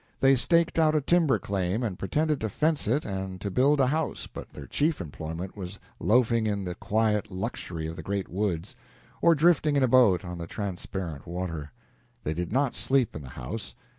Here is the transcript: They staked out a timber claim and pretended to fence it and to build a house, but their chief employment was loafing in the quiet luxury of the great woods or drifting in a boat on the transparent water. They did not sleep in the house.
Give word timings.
They 0.19 0.35
staked 0.35 0.79
out 0.79 0.95
a 0.95 1.01
timber 1.01 1.37
claim 1.37 1.83
and 1.83 1.99
pretended 1.99 2.41
to 2.41 2.49
fence 2.49 2.87
it 2.87 3.05
and 3.05 3.39
to 3.39 3.51
build 3.51 3.79
a 3.79 3.85
house, 3.85 4.25
but 4.25 4.49
their 4.49 4.65
chief 4.65 4.99
employment 4.99 5.55
was 5.55 5.77
loafing 5.99 6.47
in 6.47 6.63
the 6.65 6.73
quiet 6.73 7.29
luxury 7.29 7.85
of 7.85 7.95
the 7.97 8.01
great 8.01 8.27
woods 8.27 8.75
or 9.21 9.35
drifting 9.35 9.75
in 9.75 9.83
a 9.83 9.87
boat 9.87 10.25
on 10.25 10.39
the 10.39 10.47
transparent 10.47 11.27
water. 11.27 11.71
They 12.23 12.33
did 12.33 12.51
not 12.51 12.73
sleep 12.73 13.15
in 13.15 13.21
the 13.21 13.29
house. 13.37 13.75